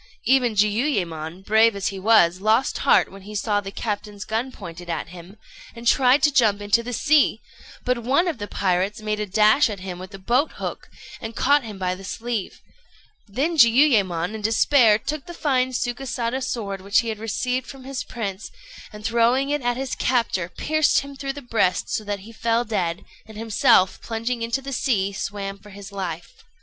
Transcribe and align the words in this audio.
Even 0.25 0.55
Jiuyémon, 0.55 1.45
brave 1.45 1.75
as 1.75 1.89
he 1.89 1.99
was, 1.99 2.41
lost 2.41 2.79
heart 2.79 3.11
when 3.11 3.21
he 3.21 3.35
saw 3.35 3.61
the 3.61 3.69
captain's 3.69 4.25
gun 4.25 4.51
pointed 4.51 4.89
at 4.89 5.09
him, 5.09 5.37
and 5.75 5.85
tried 5.85 6.23
to 6.23 6.33
jump 6.33 6.59
into 6.59 6.81
the 6.81 6.91
sea; 6.91 7.39
but 7.85 7.99
one 7.99 8.27
of 8.27 8.39
the 8.39 8.47
pirates 8.47 8.99
made 9.03 9.19
a 9.19 9.27
dash 9.27 9.69
at 9.69 9.81
him 9.81 9.99
with 9.99 10.11
a 10.15 10.17
boat 10.17 10.53
hook, 10.53 10.89
and 11.21 11.35
caught 11.35 11.63
him 11.63 11.77
by 11.77 11.93
the 11.93 12.03
sleeve; 12.03 12.61
then 13.27 13.57
Jiuyémon, 13.57 14.33
in 14.33 14.41
despair, 14.41 14.97
took 14.97 15.27
the 15.27 15.35
fine 15.35 15.69
Sukésada 15.71 16.41
sword 16.43 16.81
which 16.81 17.01
he 17.01 17.09
had 17.09 17.19
received 17.19 17.67
from 17.67 17.83
his 17.83 18.03
prince, 18.03 18.49
and 18.91 19.05
throwing 19.05 19.51
it 19.51 19.61
at 19.61 19.77
his 19.77 19.93
captor, 19.93 20.49
pierced 20.49 21.01
him 21.01 21.15
through 21.15 21.33
the 21.33 21.43
breast 21.43 21.89
so 21.91 22.03
that 22.03 22.21
he 22.21 22.31
fell 22.31 22.65
dead, 22.65 23.05
and 23.27 23.37
himself 23.37 24.01
plunging 24.01 24.41
into 24.41 24.63
the 24.63 24.73
sea 24.73 25.13
swam 25.13 25.59
for 25.59 25.69
his 25.69 25.91
life. 25.91 26.43